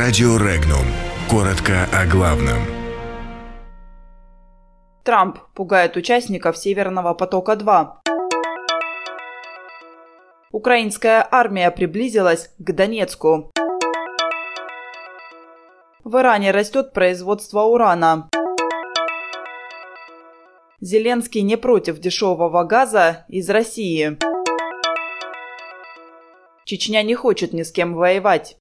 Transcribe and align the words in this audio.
Радио 0.00 0.36
Регнум. 0.36 0.86
Коротко 1.28 1.88
о 1.92 2.06
главном. 2.06 2.58
Трамп 5.02 5.38
пугает 5.56 5.96
участников 5.96 6.56
Северного 6.56 7.14
потока-2. 7.14 7.94
Украинская 10.52 11.26
армия 11.28 11.72
приблизилась 11.72 12.54
к 12.58 12.72
Донецку. 12.72 13.50
В 16.04 16.16
Иране 16.16 16.52
растет 16.52 16.92
производство 16.92 17.62
урана. 17.62 18.28
Зеленский 20.80 21.42
не 21.42 21.56
против 21.56 21.98
дешевого 21.98 22.62
газа 22.62 23.26
из 23.28 23.50
России. 23.50 24.16
Чечня 26.64 27.02
не 27.02 27.16
хочет 27.16 27.52
ни 27.52 27.64
с 27.64 27.72
кем 27.72 27.94
воевать. 27.94 28.58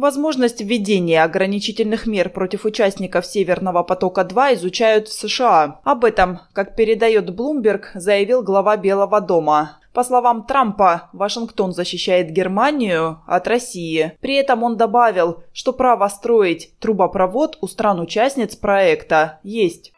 Возможность 0.00 0.62
введения 0.62 1.22
ограничительных 1.22 2.06
мер 2.06 2.30
против 2.30 2.64
участников 2.64 3.26
Северного 3.26 3.82
потока-2 3.82 4.54
изучают 4.54 5.08
в 5.08 5.12
США. 5.12 5.80
Об 5.84 6.06
этом, 6.06 6.40
как 6.54 6.74
передает 6.74 7.28
Bloomberg, 7.28 7.82
заявил 7.92 8.42
глава 8.42 8.78
Белого 8.78 9.20
дома. 9.20 9.78
По 9.92 10.02
словам 10.02 10.46
Трампа, 10.46 11.10
Вашингтон 11.12 11.74
защищает 11.74 12.30
Германию 12.30 13.20
от 13.26 13.46
России. 13.46 14.12
При 14.22 14.36
этом 14.36 14.62
он 14.62 14.78
добавил, 14.78 15.42
что 15.52 15.74
право 15.74 16.08
строить 16.08 16.72
трубопровод 16.78 17.58
у 17.60 17.66
стран-участниц 17.66 18.56
проекта 18.56 19.38
есть. 19.42 19.92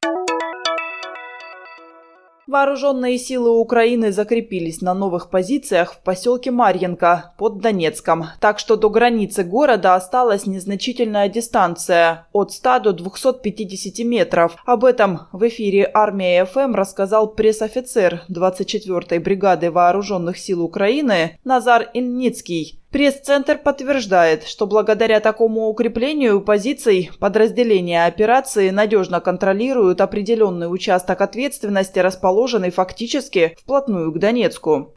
Вооруженные 2.53 3.17
силы 3.17 3.49
Украины 3.49 4.13
закрепились 4.13 4.83
на 4.83 4.93
новых 4.93 5.31
позициях 5.31 5.95
в 5.95 6.03
поселке 6.03 6.51
Марьенко 6.51 7.33
под 7.39 7.63
Донецком, 7.63 8.27
так 8.41 8.59
что 8.59 8.77
до 8.77 8.91
границы 8.91 9.43
города 9.43 9.95
осталась 9.95 10.45
незначительная 10.45 11.31
дистанция 11.31 12.27
от 12.31 12.53
100 12.53 12.81
до 12.81 12.93
250 12.93 14.05
метров. 14.05 14.57
Об 14.67 14.85
этом 14.85 15.29
в 15.33 15.49
эфире 15.49 15.91
«Армия 15.95 16.45
ФМ» 16.45 16.75
рассказал 16.75 17.35
пресс-офицер 17.35 18.21
24-й 18.29 19.19
бригады 19.19 19.71
вооруженных 19.71 20.37
сил 20.37 20.63
Украины 20.63 21.39
Назар 21.45 21.89
Инницкий. 21.95 22.82
Пресс-центр 22.93 23.57
подтверждает, 23.57 24.45
что 24.45 24.67
благодаря 24.67 25.21
такому 25.21 25.69
укреплению 25.69 26.43
позиций 26.43 27.11
подразделения 27.19 28.05
операции 28.05 28.69
надежно 28.69 29.21
контролируют 29.21 30.03
определенный 30.03 30.67
участок 30.67 31.23
ответственности, 31.23 32.01
расположенный 32.01 32.71
фактически 32.71 33.57
вплотную 33.59 34.13
к 34.13 34.19
Донецку. 34.19 34.95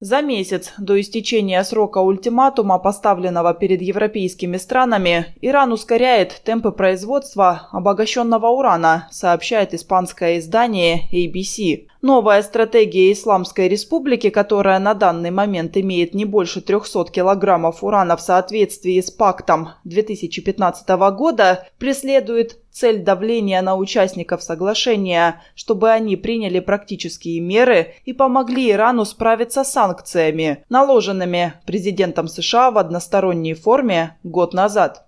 За 0.00 0.22
месяц 0.22 0.74
до 0.78 1.00
истечения 1.00 1.62
срока 1.64 1.98
ультиматума, 1.98 2.78
поставленного 2.78 3.52
перед 3.52 3.82
европейскими 3.82 4.56
странами, 4.56 5.34
Иран 5.40 5.72
ускоряет 5.72 6.40
темпы 6.44 6.70
производства 6.70 7.68
обогащенного 7.72 8.46
урана, 8.46 9.08
сообщает 9.10 9.74
испанское 9.74 10.38
издание 10.38 11.08
ABC. 11.12 11.88
Новая 12.00 12.42
стратегия 12.42 13.10
Исламской 13.12 13.66
Республики, 13.66 14.30
которая 14.30 14.78
на 14.78 14.94
данный 14.94 15.32
момент 15.32 15.76
имеет 15.76 16.14
не 16.14 16.24
больше 16.24 16.60
300 16.60 17.06
килограммов 17.06 17.82
урана 17.82 18.16
в 18.16 18.20
соответствии 18.20 19.00
с 19.00 19.10
пактом 19.10 19.70
2015 19.82 20.88
года, 21.16 21.66
преследует 21.78 22.58
цель 22.70 23.02
давления 23.02 23.60
на 23.62 23.76
участников 23.76 24.42
соглашения, 24.42 25.42
чтобы 25.54 25.90
они 25.90 26.16
приняли 26.16 26.60
практические 26.60 27.40
меры 27.40 27.94
и 28.04 28.12
помогли 28.12 28.70
Ирану 28.70 29.04
справиться 29.04 29.64
с 29.64 29.72
санкциями, 29.72 30.64
наложенными 30.68 31.54
президентом 31.66 32.28
США 32.28 32.70
в 32.70 32.78
односторонней 32.78 33.54
форме 33.54 34.16
год 34.22 34.54
назад. 34.54 35.04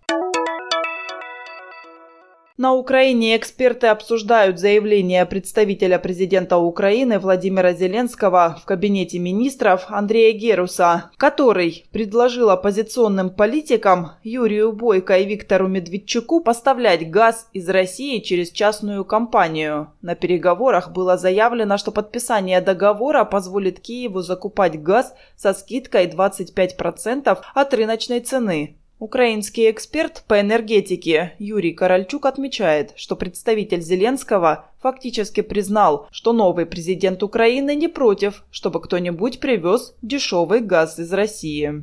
На 2.60 2.74
Украине 2.74 3.38
эксперты 3.38 3.86
обсуждают 3.86 4.58
заявление 4.58 5.24
представителя 5.24 5.98
президента 5.98 6.58
Украины 6.58 7.18
Владимира 7.18 7.72
Зеленского 7.72 8.58
в 8.60 8.66
кабинете 8.66 9.18
министров 9.18 9.86
Андрея 9.88 10.38
Геруса, 10.38 11.10
который 11.16 11.86
предложил 11.90 12.50
оппозиционным 12.50 13.30
политикам 13.30 14.10
Юрию 14.22 14.72
Бойко 14.72 15.16
и 15.16 15.24
Виктору 15.24 15.68
Медведчуку 15.68 16.42
поставлять 16.42 17.10
газ 17.10 17.48
из 17.54 17.66
России 17.66 18.18
через 18.18 18.50
частную 18.50 19.06
компанию. 19.06 19.94
На 20.02 20.14
переговорах 20.14 20.92
было 20.92 21.16
заявлено, 21.16 21.78
что 21.78 21.92
подписание 21.92 22.60
договора 22.60 23.24
позволит 23.24 23.80
Киеву 23.80 24.20
закупать 24.20 24.82
газ 24.82 25.14
со 25.34 25.54
скидкой 25.54 26.08
25% 26.08 27.38
от 27.54 27.72
рыночной 27.72 28.20
цены. 28.20 28.76
Украинский 29.00 29.70
эксперт 29.70 30.24
по 30.28 30.42
энергетике 30.42 31.32
Юрий 31.38 31.72
Корольчук 31.72 32.26
отмечает, 32.26 32.92
что 32.96 33.16
представитель 33.16 33.80
Зеленского 33.80 34.66
фактически 34.78 35.40
признал, 35.40 36.06
что 36.10 36.34
новый 36.34 36.66
президент 36.66 37.22
Украины 37.22 37.74
не 37.74 37.88
против, 37.88 38.44
чтобы 38.50 38.82
кто-нибудь 38.82 39.40
привез 39.40 39.94
дешевый 40.02 40.60
газ 40.60 40.98
из 40.98 41.10
России. 41.14 41.82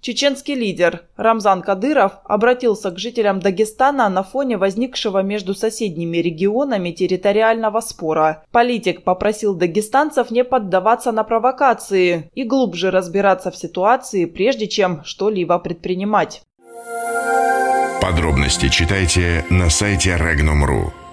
Чеченский 0.00 0.54
лидер 0.54 1.02
Рамзан 1.16 1.62
Кадыров 1.62 2.12
обратился 2.24 2.90
к 2.90 2.98
жителям 2.98 3.40
Дагестана 3.40 4.08
на 4.08 4.22
фоне 4.22 4.56
возникшего 4.56 5.22
между 5.22 5.54
соседними 5.54 6.18
регионами 6.18 6.92
территориального 6.92 7.80
спора. 7.80 8.44
Политик 8.52 9.02
попросил 9.02 9.54
дагестанцев 9.54 10.30
не 10.30 10.44
поддаваться 10.44 11.10
на 11.10 11.24
провокации 11.24 12.30
и 12.34 12.44
глубже 12.44 12.90
разбираться 12.90 13.50
в 13.50 13.56
ситуации, 13.56 14.24
прежде 14.24 14.68
чем 14.68 15.02
что-либо 15.04 15.58
предпринимать. 15.58 16.42
Подробности 18.00 18.68
читайте 18.68 19.44
на 19.50 19.68
сайте 19.68 20.10
Regnum.ru. 20.10 21.07